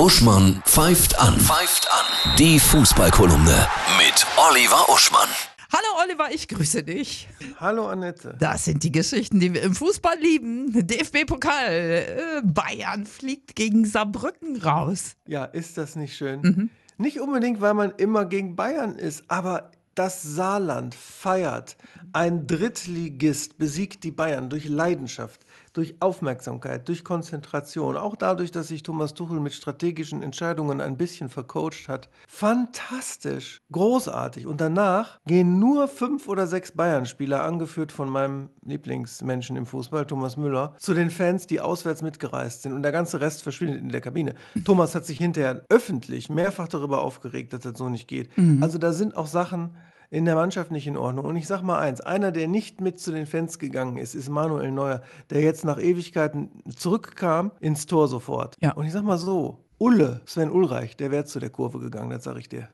[0.00, 1.38] Uschmann pfeift an.
[1.38, 2.34] Pfeift an.
[2.38, 5.28] Die Fußballkolumne mit Oliver Uschmann.
[5.70, 7.28] Hallo Oliver, ich grüße dich.
[7.58, 8.34] Hallo Annette.
[8.38, 10.72] Das sind die Geschichten, die wir im Fußball lieben.
[10.72, 11.68] DFB-Pokal.
[11.68, 15.16] Äh, Bayern fliegt gegen Saarbrücken raus.
[15.26, 16.40] Ja, ist das nicht schön?
[16.40, 16.70] Mhm.
[16.96, 21.76] Nicht unbedingt, weil man immer gegen Bayern ist, aber das Saarland feiert.
[22.12, 28.82] Ein Drittligist besiegt die Bayern durch Leidenschaft, durch Aufmerksamkeit, durch Konzentration, auch dadurch, dass sich
[28.82, 32.08] Thomas Tuchel mit strategischen Entscheidungen ein bisschen vercoacht hat.
[32.28, 34.46] Fantastisch, großartig.
[34.46, 40.36] Und danach gehen nur fünf oder sechs Bayern-Spieler, angeführt von meinem Lieblingsmenschen im Fußball, Thomas
[40.36, 42.72] Müller, zu den Fans, die auswärts mitgereist sind.
[42.72, 44.34] Und der ganze Rest verschwindet in der Kabine.
[44.64, 48.30] Thomas hat sich hinterher öffentlich mehrfach darüber aufgeregt, dass das so nicht geht.
[48.60, 49.76] Also da sind auch Sachen
[50.10, 51.24] in der Mannschaft nicht in Ordnung.
[51.24, 54.28] Und ich sag mal eins, einer, der nicht mit zu den Fans gegangen ist, ist
[54.28, 58.56] Manuel Neuer, der jetzt nach Ewigkeiten zurückkam ins Tor sofort.
[58.60, 58.72] Ja.
[58.72, 62.24] Und ich sag mal so, Ulle, Sven Ulreich, der wäre zu der Kurve gegangen, das
[62.24, 62.68] sag ich dir.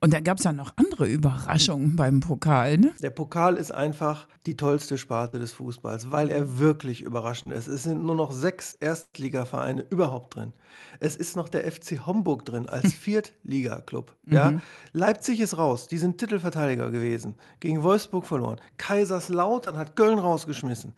[0.00, 2.92] Und dann gab es ja noch andere Überraschungen beim Pokal, ne?
[3.02, 7.66] Der Pokal ist einfach die tollste Sparte des Fußballs, weil er wirklich überraschend ist.
[7.66, 10.52] Es sind nur noch sechs Erstligavereine überhaupt drin.
[11.00, 14.14] Es ist noch der FC Homburg drin als Viertligaklub.
[14.26, 14.60] Ja?
[14.92, 18.60] Leipzig ist raus, die sind Titelverteidiger gewesen, gegen Wolfsburg verloren.
[18.76, 20.94] Kaiserslautern hat Köln rausgeschmissen.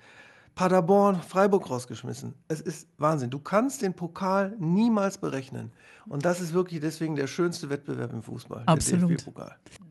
[0.59, 2.35] Paderborn, Freiburg rausgeschmissen.
[2.49, 3.31] Es ist Wahnsinn.
[3.31, 5.71] Du kannst den Pokal niemals berechnen.
[6.09, 8.63] Und das ist wirklich deswegen der schönste Wettbewerb im Fußball.
[8.67, 9.25] Absolut.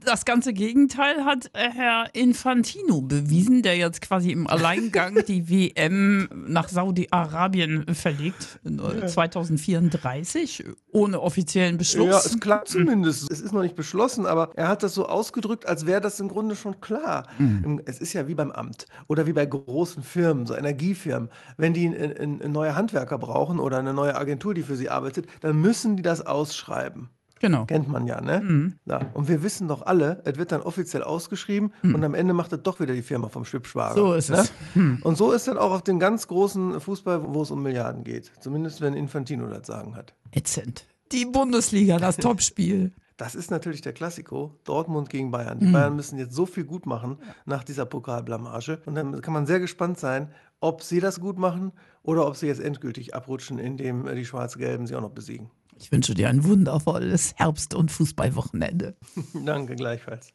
[0.04, 6.28] Das ganze Gegenteil hat äh, Herr Infantino bewiesen, der jetzt quasi im Alleingang die WM
[6.48, 12.08] nach Saudi-Arabien verlegt, äh, 2034, ohne offiziellen Beschluss.
[12.08, 13.32] Ja, es klappt zumindest.
[13.32, 16.30] Es ist noch nicht beschlossen, aber er hat das so ausgedrückt, als wäre das im
[16.30, 17.28] Grunde schon klar.
[17.38, 17.82] Mhm.
[17.86, 21.30] Es ist ja wie beim Amt oder wie bei großen Firmen, Energiefirmen.
[21.58, 25.60] Wenn die einen, neue Handwerker brauchen oder eine neue Agentur, die für sie arbeitet, dann
[25.62, 27.10] müssen die das ausschreiben.
[27.40, 27.66] Genau.
[27.66, 28.42] Kennt man ja, ne?
[28.42, 28.74] Mhm.
[28.86, 29.02] Ja.
[29.14, 32.64] Und wir wissen doch alle, es wird dann offiziell ausgeschrieben und am Ende macht es
[32.64, 34.02] doch wieder die Firma vom Schwibschwager.
[34.02, 34.08] Mhm.
[34.08, 34.38] So ist ne?
[34.38, 34.54] es.
[34.74, 35.00] Hm.
[35.04, 38.32] Und so ist dann auch auf dem ganz großen Fußball, wo es um Milliarden geht.
[38.40, 40.14] Zumindest wenn Infantino das Sagen hat.
[40.32, 40.88] Ätzend.
[41.12, 42.92] Die Bundesliga, das Topspiel.
[43.18, 45.58] Das ist natürlich der Klassiko, Dortmund gegen Bayern.
[45.58, 45.66] Mhm.
[45.66, 48.80] Die Bayern müssen jetzt so viel gut machen nach dieser Pokalblamage.
[48.86, 50.30] Und dann kann man sehr gespannt sein,
[50.60, 51.72] ob sie das gut machen
[52.04, 55.50] oder ob sie jetzt endgültig abrutschen, indem äh, die Schwarz-Gelben sie auch noch besiegen.
[55.80, 58.96] Ich wünsche dir ein wundervolles Herbst- und Fußballwochenende.
[59.46, 60.34] Danke gleichfalls.